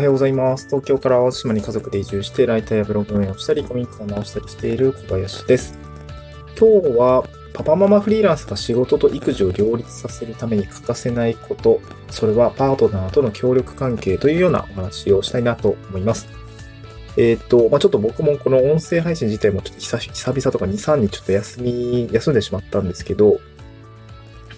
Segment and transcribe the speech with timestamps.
[0.00, 0.64] はようございます。
[0.64, 5.78] 東京から淡路島に家族で移住して、ライターやブログ運営をしたり、コミックを直したりしている小林です。
[6.58, 16.28] 今日は、パパママフリーランスが仕事と育児を両立させるために欠かせないこと、それはパートナーとの協力関係というようなお話をしたいなと思います。
[17.18, 23.38] えっ、と、まあ、ちょっと僕もこの音声配信自体もちょっと久々とか2、3日ちょっと休み、休んでしまったんですけど、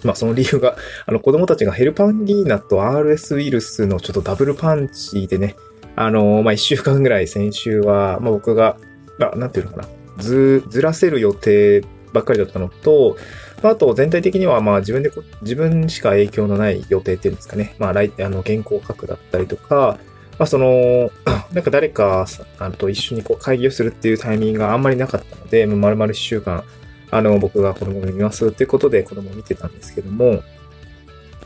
[0.03, 5.55] まあその理由が、 あの子供たちがヘルパンギーナと RS ウイルスのちょっとダブルパンチでね、
[5.95, 8.77] あのまあ一週間ぐらい先週は、まあ僕が、
[9.17, 9.87] まあなんていうのかな、
[10.17, 13.17] ず、ずらせる予定ばっかりだったのと、
[13.61, 19.97] まああと全体的にはまあ自分で、自分しか影響のない予定っていうんですかね、まあ来、あの原稿書くだったりとか、
[20.37, 21.11] まあその、
[21.53, 22.25] なんか誰か
[22.59, 26.63] あと一緒にこう会議をするっていうタイミングがあんまりなかったので、まあ丸々一週間、
[27.13, 30.41] あの、僕が子供を見ますっていうことで子供を見てたんですけども、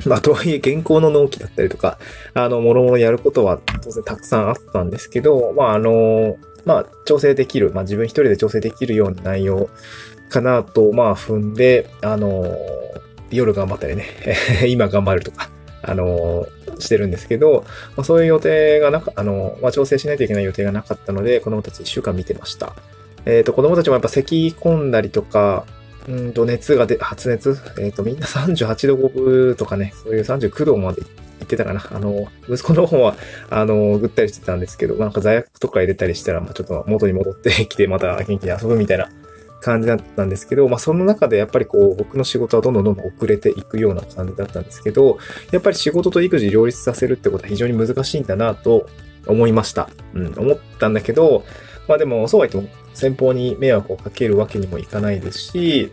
[0.05, 1.97] まあ、とはいえ、原稿の納期だったりとか、
[2.33, 9.69] あの、もろもろやることは当然たくさんあったんですけど、まあ、あの、まあ、調整できる、まあ、自分一人で調整できるような内容
[10.29, 12.45] かなと、まあ、踏んで、あの、
[13.29, 14.05] 夜頑張ったりね、
[14.67, 15.49] 今頑張るとか、
[15.81, 16.47] あの、
[16.79, 22.73] してるんですけど、まあ、そういう予定がなか、あの、まあ、調整しないといけない予定がなかったので、子供たち一週間見てました。
[23.27, 25.65] えっ、と、子供たちもやっぱ咳込んだりとか、
[26.07, 27.57] うんと、熱がで、発熱？
[27.77, 31.07] えっ、と、みんな38度5分とかね、そういう39度まで行
[31.43, 31.85] ってたかな。
[31.91, 33.15] あの、息子の方は、
[33.49, 39.09] あの、ぐったりしてたんですけど、なんか罪悪とか入れたりしたら、まあちょっと元に戻ってきて、また元気に遊ぶみたいな
[39.59, 45.17] 感じだったんですけど、まあその中でやっぱりこう、僕の仕事はどんどんどんどん遅れていくような感じだったんですけど、
[45.51, 48.87] やっぱり仕事と育児両立させるってことは非常に難しいんだなと
[49.27, 49.89] 思いました。
[50.13, 51.43] うん、思ったんだけど、
[51.87, 55.91] まあでも、そうは言っても、先方に迷惑をかけるわけにもいかないですし、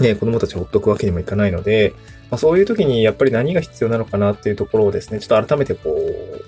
[0.00, 1.94] ね、子供たちをほっとくわけにもいかないので、
[2.30, 6.44] まあ、そういう時にやっぱり何が必要なのかなっていうところをですね、ちょっと改めてこう、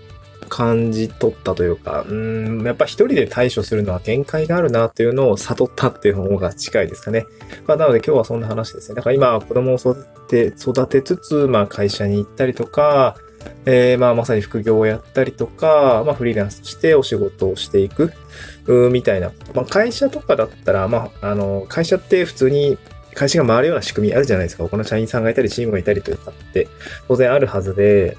[0.49, 7.27] 感じ取ったというか、うん、やっぱ一人で対処するのは限界があるなっていうのを悟ったっていう方が近いですかね。
[7.67, 8.97] まあ、なので今日はそんな話ですね。
[8.97, 13.17] だから今子供を育て、育てつつ、まあ会社に行ったりとか、
[13.67, 18.13] えー、まあまさに副業をやったりとか、まあフリーランスとしてお仕事をしていく、
[18.91, 19.33] みたいな。
[19.55, 22.79] まあ会社とかだったら、まあ、あの、会社って普通に
[23.15, 24.63] 会社が回るような仕組みあるじゃないですか。
[24.63, 26.69] 他の社員さんがいたり、チームがいたりとかって、
[27.09, 28.17] 当然あるはずで、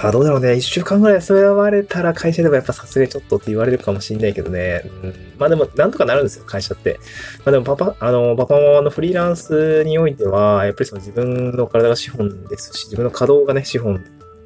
[0.00, 0.54] あ、どうだろうね。
[0.54, 4.82] 一週間ぐらい休まれたら会社でもやっぱさすがにちょっとって言われるかもしんないけどね。
[5.02, 6.98] うん、まあでも、なんとかなるんですよ、会社って。
[7.44, 13.94] まあでも、パパ、あの、パパママのフリーランスにおいては、やっぱりその自分の体が資本ですし、自分の稼働がね、資本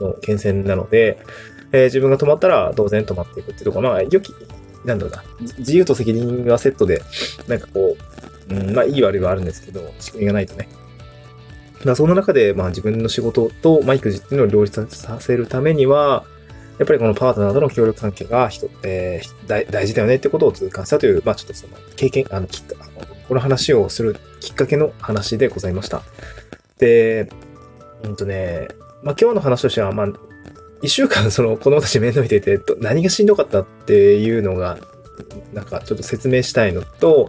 [0.00, 1.19] の源泉なので、
[1.72, 4.34] えー、自分が止まったら当然止まっていくっていうところ、まあ、良き、
[4.84, 5.24] なんだろうな、
[5.58, 7.03] 自由と責任がセットで、
[7.47, 7.97] なんかこ
[8.50, 10.68] う、うん、まあ、いい悪いはあるんですけど、仕組みがないとね。
[11.84, 16.25] まあ、その中で、まあ、自分の仕事と、まあ、育児っていうのを両立させるためには、
[16.78, 22.75] やっぱりこのパートナーとの協力関係が人、えー、大大事だよねってことを痛感したという、まあ、ちょっとその、経験、あの、きっか、
[23.28, 26.03] この話をするきっかけの話でございました。
[26.78, 27.28] で、
[28.04, 28.69] うんとね、
[29.03, 30.09] まあ、今日の話としては、まあ、
[30.82, 34.78] 一週間その子供たち面倒見てて、何がしんどかったっていうのが、
[35.53, 37.28] なんかちょっと説明したいのと、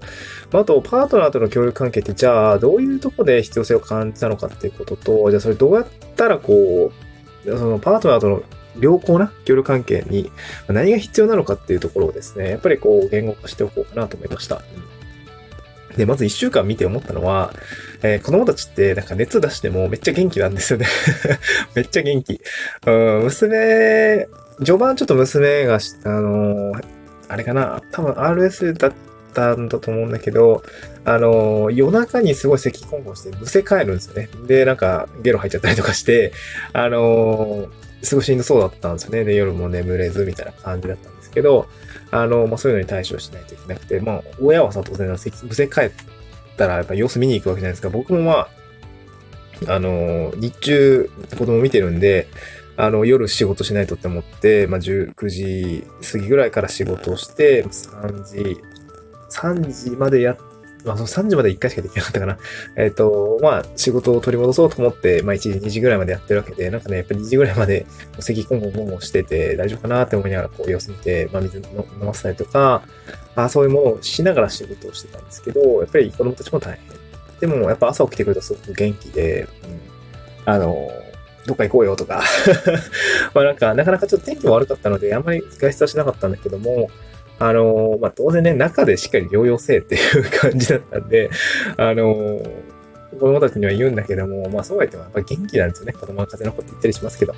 [0.51, 6.91] あと、パートナーとの協力関係って、じゃあ、どういうとこで必要性を感じたのかっていうことと、じゃあ、それどうやったらこ
[7.45, 8.43] う、そのパートナーとの
[8.79, 10.31] 良好な協力関係に
[10.67, 14.61] 何が必要なのかっていうところをですね、やっぱりこう、言語化しておこうかなと思いました。
[15.97, 17.53] で、まず一週間見て思ったのは、
[18.03, 20.85] えー、子供たちってなんか熱出してもめっちゃ元気なんですよね。
[21.73, 22.39] めっちゃ元気。
[22.85, 24.27] うん、娘、
[24.59, 26.96] 序盤ちょっと娘が、あのー、
[27.27, 28.93] あれかな、多分 RS だっ
[29.33, 30.63] たんだと思うんだけど、
[31.05, 34.29] あの、夜中にすごい咳コンコンしてむせ返るんですよね。
[34.45, 36.31] で、なんかゲロ入っちゃったりとかして、
[36.73, 37.67] あの、
[38.01, 39.23] すごいしんどそうだったんですよね。
[39.23, 41.67] で、夜も眠れずみたいな感じだったんですけど、
[42.11, 45.91] あの、まあ、そういうのに対処しないといけなくて、まあ、親はさ、当然、むせ返っ
[46.57, 47.89] たら、やっぱ様子見に行くわけじゃないですか。
[47.89, 48.49] 僕もまあ、
[49.67, 52.27] あの、日中、子供見てるんで、
[52.77, 58.61] あの、夜仕事しないとって思って、まあ、19時過ぎぐらいから仕事をして、3時、
[59.29, 60.37] 3時までやっ
[60.85, 62.37] まあ、その3時まで1回しかできなかったかな。
[62.77, 67.85] えっ、ー、と、まあ、仕事を取り戻そうと思って、まあ、1時、2時ぐらいまでやってるわけで、なんかね、やっぱり2時ぐらいまで、
[68.19, 71.63] 咳コンコンコンコンしてて、大丈夫かなって思いながら、こう、様子見て、まあ、水飲
[72.01, 72.83] ませたりとか、
[73.35, 76.79] あそういうものをしながら仕事をしてたんですけど、やっぱり子供たちも大
[77.41, 77.49] 変。
[77.51, 79.49] でも、やっぱ朝起きてくるとすごく元気で、うん、
[80.45, 80.89] あの、
[81.47, 82.21] どっか行こうよとか
[83.33, 86.89] まあなんか、なかなかちょっと天気も悪かったので、あんまり外出はしなかったんだけども、
[87.39, 91.29] あの、まあ、当然ね、中でしっかり療養せえっていう感じだったんで、
[91.77, 92.41] あの、
[93.11, 95.93] 子供たちには言うんだけども、まあそうは言ってもやっぱ元気なんですよね。
[95.93, 97.35] 子供は風邪のこと言ったりしますけど。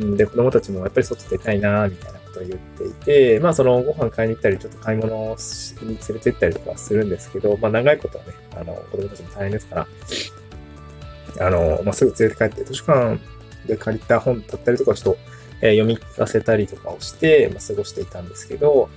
[0.00, 5.36] うんで、子供たちもやっぱり外出たいな、みたいなことを言っていて、まあそのご飯買いに行ったり、ちょっと買い物
[5.82, 13.18] に連れて行ったりとかするんですけど、まあ長いことはね、あの、子供たちも大変ですから、あの、まあすぐ連れて帰って、図書館
[13.66, 15.20] で借りた本だったりとか、ちょっと、
[15.60, 18.88] えー、読み聞かせたりとかをして、まあ過ごしていたんですけど、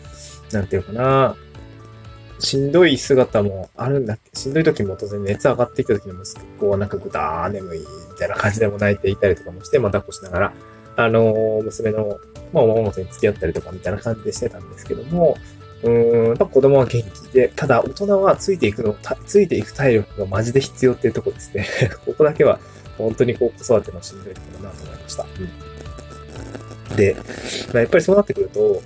[0.52, 1.36] なんていうかな、
[2.40, 7.86] しんどい姿もあるんだっけしんどい時も当然熱上がってきた時の息子はなんかぐだー眠いみ
[8.18, 10.54] たいな感じでも泣いていたりとかもして、まあ、抱っこしながら、
[10.98, 12.20] あのー、娘の、
[12.54, 15.36] まあ、お孫元に付き合ったりとかみたいな感じでしてたんですけども、
[15.84, 21.68] うーん、やっぱ子供は元気で、ただ大人はついていくの、ついていく体力がマジで必要っていうとこですね。
[22.06, 22.60] ここだけは
[22.98, 25.26] 本当にこう子育てのしんどいところだなと思いました。
[26.90, 27.16] うん、で、
[27.74, 28.82] まあ、やっぱりそうなってくると、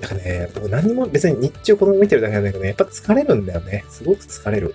[0.00, 3.84] なんかね、もう何も別に日中子供見てるだけじゃなんだけどね、やっぱ疲れるんだよね。
[3.88, 4.74] すごく疲れる。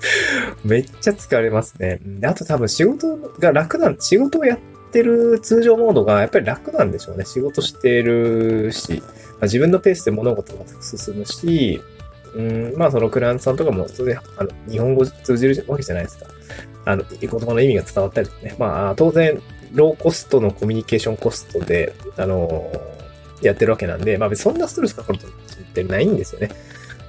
[0.64, 2.00] めっちゃ疲れますね。
[2.04, 4.58] で、あと多分仕事が楽な、仕事をやっ
[4.92, 7.24] てる通常モードがやっぱり楽なんでしょうね。
[7.24, 9.06] 仕事してるし、ま
[9.40, 11.80] あ、自分のペースで物事が進むし、
[12.34, 16.26] うん、まあそのクライアントさんとかも当然、あの、日本語通じるわけじゃないですか。
[16.92, 18.54] あの、言葉の意味が伝わったりとかね。
[18.58, 19.40] まあ当然、
[19.72, 22.70] ローコストのコミュニケーションコストで、あの
[23.42, 25.30] やってるわけなんで、まあそんなストレスかかるとっ
[25.72, 26.50] てないんですよね。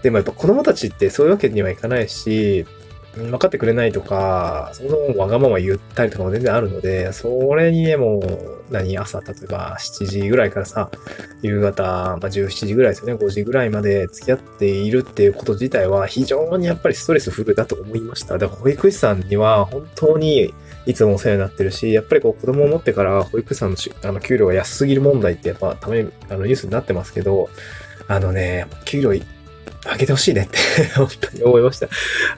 [0.03, 2.65] でもやっぱ子供たちってそういうわけにはいかないし、
[3.15, 10.89] 分かってくれないとか、そもそもわがまま言ったりとかも全然あるので、それにね、もう、何、朝、例えば7時ぐらいからさ、
[11.41, 18.37] 夕方、まあ、17時ぐらいですよね、5時ぐらいまで付き合っているっていうこと自体は非常にやっぱりストレスフルだと思いました。
[18.37, 20.53] だから保育士さんには本当に
[20.85, 27.49] いつもお世話になってるし、やっぱりこう子供を持ってから保育士さんのあの給料が安すぎる問題ってやっぱため、あのニュースになってますけど、
[28.07, 29.13] あのね、給料
[29.85, 30.57] 上げてほしいねって
[30.95, 31.87] 本当に思いました。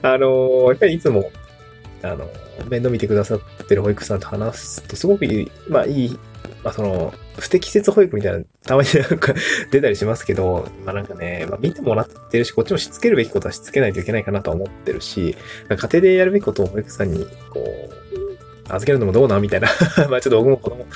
[0.02, 1.30] あの、やっぱりいつも、
[2.02, 2.30] あの、
[2.68, 6.18] 面倒見てくださってる保育さんと話すとすごくいい、まあいい、
[6.62, 9.34] まあその、不適切保育みたいな、たまになんか
[9.70, 15.36] 出たりしますけど、まあなんかね、まあ見てもらってるし、こっちもしつけるべきことはしつけないといけないかなとは思ってるし、
[15.68, 18.03] 家庭でやるべきことを保育さんに、こう、
[18.68, 19.38] 預けるのもどうな？
[19.40, 19.68] みたいな
[20.08, 20.86] まあちょっと僕も子供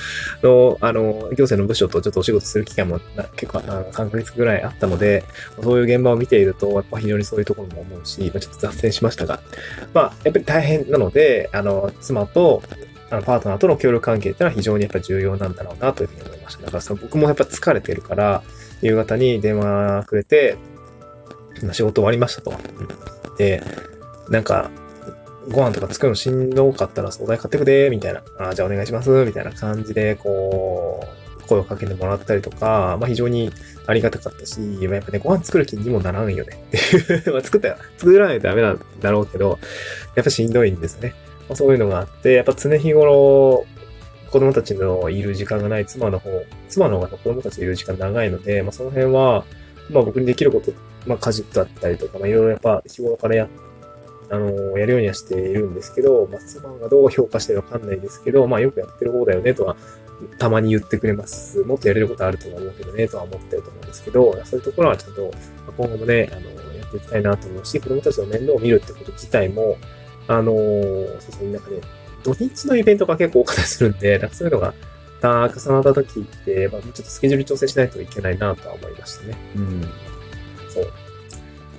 [0.43, 2.99] の、あの、行政の部署とちょっとお仕事する機会も
[3.35, 5.23] 結構、あの、3ヶ月ぐらいあったので、
[5.61, 9.39] そういう現場を見ていると、やっぱ非常にそういうところも思うし、まあ、ちょっと脱線しましたが、
[9.93, 12.63] まあ、やっぱり大変なので、あの、妻と、
[13.09, 16.63] あの、パートナーとの協力関係ってのは非常にやっぱ重要なんだろうなというふうに思いました。
[16.63, 18.43] だからさ、僕もやっぱ疲れてるから、
[18.81, 20.57] 夕方に電話くれて、
[21.71, 22.53] 仕事終わりましたと。
[23.37, 23.61] で、
[24.29, 24.69] なんか、
[25.47, 28.21] ご飯とか作るのしんどかったら相談買ってくで、みたいな。
[28.37, 31.07] あじゃあお願いします、みたいな感じで、こ
[31.37, 33.51] う、声をかけてもらったりとか、まあ非常に
[33.87, 36.63] ありがたかったし、やっぱね、ご飯作る気にもならんよね
[37.31, 39.59] まあ作ったら、作らないとダメなんだろうけど、
[40.15, 41.13] やっぱしんどいんですね。
[41.49, 43.65] まあ、そういうのがあって、やっぱ常日頃、
[44.31, 46.29] 子供たちのいる時間がない妻の方、
[46.67, 49.43] 妻の方が子供たちいる時間長いので、まあその辺は、
[49.89, 50.71] まあ僕にできること、
[51.07, 53.68] まあ家事だったりとか、まあいろいろやっぱ日頃からやって
[54.31, 59.75] あの、やるようにはしているんですけど、まあ、妻がどう評価してるかわかんないですけど、まあ、よくやってる方だよね、とは、
[60.37, 61.59] たまに言ってくれます。
[61.63, 65.31] もっとやれることあるとは思うけどね、とは思ってると思うんですけど、そういうところはちゃんと、
[65.77, 69.77] 今後もね、あの、やっていきたいなと思うし、子供たちの面倒を見るってこと自体も、
[70.27, 71.77] あの、そうそう、なんかね、
[72.23, 74.73] 土日のイベントが結構多かったりするんで、なんかそういうのが、
[75.21, 79.37] たくさんあった時って、まあ、ちょっとスケジュール調整しないといけないなとは思いましたね。
[79.55, 79.81] うん。
[80.69, 80.87] そう。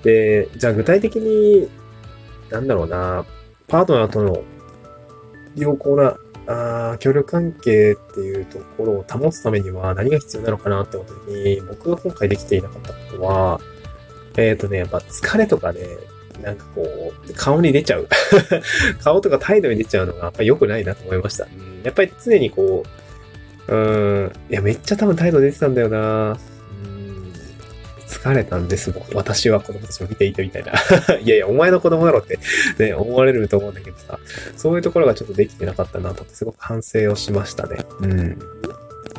[0.03, 1.69] で、じゃあ具体的に
[2.51, 3.25] なんだろうな、
[3.69, 4.43] パートナーとの
[5.57, 6.17] 良好な
[6.47, 13.61] あ協力関係っていうところを保つためには何が必要なのかなってことに、僕が今回できていなかったことは、
[14.37, 15.99] えっ、ー、とね、やっぱ疲れとかで、
[16.43, 18.09] なんかこう、顔に出ちゃう。
[19.03, 21.47] 顔とか態度に出ちゃうのがやっぱ良くないなと思いました。
[21.85, 22.83] やっぱり常にこ
[23.69, 26.37] う、うん、いや、めっちゃ多分態度出てたんだよな。
[28.21, 30.73] 疲れたんです、私は子供たちを見ていてみたいな。
[31.19, 32.39] いやいや、お前の子供だろって
[32.79, 34.19] ね、思われると思うんだけどさ、
[34.57, 37.79] そういうところがちょっとできてなかったなと、すごく反省をしましたね。
[38.01, 38.39] うん。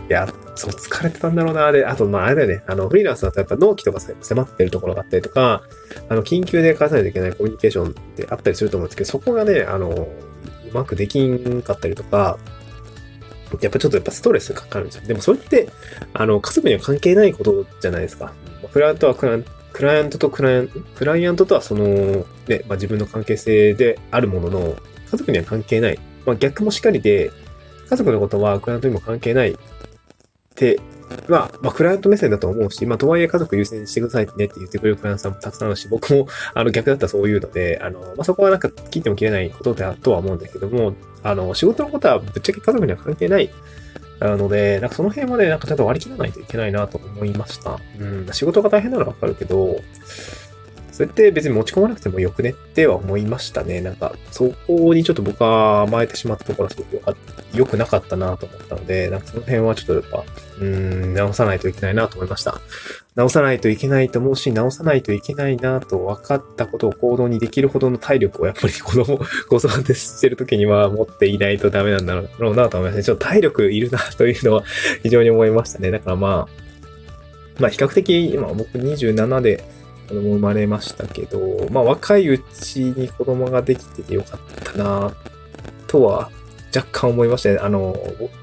[0.08, 1.72] いや、そう、疲れてたんだろうな。
[1.72, 2.64] で、あと、まあ、あれだよね。
[2.68, 5.64] あの、フリーランスだとやっぱ納期とか迫ってるところがあったりとか、
[6.10, 12.38] あの、緊急で返さないといけないコミュニケーションってあったりすると思うんですけど、そこがね、あの、うまくできんかったりとか、
[13.60, 15.08] やっぱちょっとやっぱストレスかかるんですよ。
[15.08, 15.70] でもそれって、
[16.14, 18.34] あの、家族には関係ないことじゃないですか。
[18.70, 24.76] クライアントはクライアント、クライアントとクライアント、クライアントとはその、ね、まあ、自分の関係性であるものの、
[25.10, 26.00] 家族には関係ない。
[26.26, 27.32] まあ、逆もしっかりで、
[27.90, 29.56] 家族のことはクライアントにも関係ないっ
[30.56, 30.80] て
[31.28, 43.50] まあ、まあ、クライアント目線だと思うし、まあ、とはいえ家族優先してくださいってねって言ってくれるクライアントさんもたくさんあるし、僕も、あの、逆だったらそういうので、あの、まあ、そこはなんか切っても切れないことだとは思うんだけども、あの、仕事のことはぶっちゃけ家族には関係ない
[44.22, 47.80] なので、なんかその辺はねなんかちょっと割り切らないといけないなと思いました。
[48.00, 49.82] うん、仕事が大変なのはわかるけど、
[50.92, 53.82] それって別に持ち込まなくてもよくねっては思いましたね。
[53.82, 57.02] なんか、そこにちょっと僕は甘えてしまったところはすごく
[57.54, 60.24] 良くなかったなと思ったので、なんかその辺はちょっとやっぱ、
[60.60, 62.62] うん、直さないといけないなと思いました。
[63.16, 73.04] 直さないといけないと思うし、直さないといけないなと分かったことを行動にできるほどの体力をやっぱり子供、子育てしてる時には持っていないとダメなんだろうなと思いましたね。
[73.04, 74.64] ちょっと体力いるなというのは
[75.04, 75.92] 非常に思いましたね。
[75.92, 76.48] だからまあ、
[77.60, 79.64] まあ比較的今僕27で、
[80.08, 85.14] 子供生まれましたけど、まあ若いうちに子供ができててよかったな
[85.88, 86.30] とは
[86.74, 87.58] 若干思いましたね。
[87.58, 87.96] あの、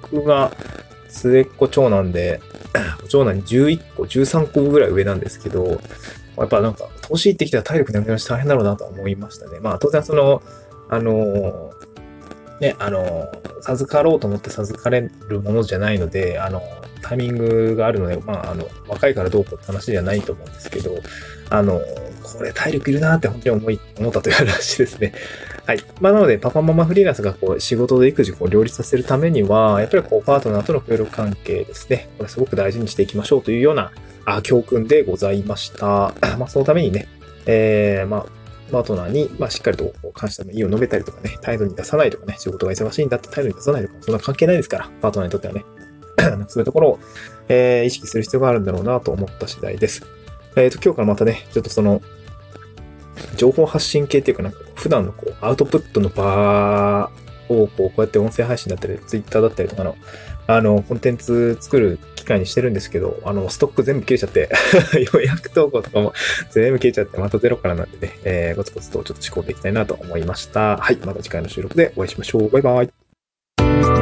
[0.03, 0.53] 僕が
[1.09, 2.41] 末っ子長男で、
[3.09, 5.81] 長男に11個、13個ぐらい上なんですけど、
[6.37, 9.59] やっぱなんか、年いってきたら体力なくなるし大変だろうなと思いましたね。
[9.61, 10.43] まあ当然その、
[10.89, 11.73] あの、
[12.61, 13.31] ね、あの、
[13.63, 16.63] 授かろうと思って授かれるものじゃないので、あの、
[17.03, 20.93] タイミングがあるので、まあ、あの、若いからどうこうって話じゃないと思うんですけど、
[21.51, 21.81] あの、
[22.23, 25.13] これ体力いるなって本当に思い、思ったという話ですね。
[25.69, 25.85] はい。
[26.01, 32.09] まあ、なので、パパママフリーランスがこう、仕事で育児を両立させるためには、やっぱりこう、パートナーとの協力関係ですね。
[32.17, 33.93] これすごく大事にしていきましょうというような、
[34.25, 36.15] あ教訓でございました。
[36.39, 37.07] まあ、そのためにね、
[37.45, 38.27] えー、まあ、
[38.73, 45.67] パートナーに、まあ、しっかりと感謝の意を述べたりとかね、態度に出さないとかね、仕事が忙しいんだって態度に出さないとか、そんな関係ないですから、パートナーにとってはね。
[46.49, 46.99] そういうところを、
[47.51, 50.03] えー、意識する必要があるんだろうなと思った次第です。
[50.57, 52.01] えっ、ー、と、今日からまたね、ちょっとその、
[53.37, 57.11] 情報発信系っていうかなんか、普段のこう、アウトプットの場
[57.49, 59.97] を、こう、こうやって音声配信だったり、ツイッターだったりとかの、
[60.47, 64.49] あの、コンテンツ作る機会にしてるんですけど、あの、ストック全部切れちゃって、
[65.13, 66.13] 予約投稿とかも
[66.51, 70.77] 全部切れちゃって、またゼロからなんでね、えー、コツコツとちょっと試行でいきたいなと思いました。
[70.79, 72.51] はい、また次回の収録でお会いしましょう。
[72.51, 73.98] バイバイ。